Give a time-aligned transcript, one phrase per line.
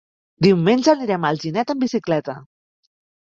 [0.45, 2.37] Diumenge anirem a Alginet amb bicicleta.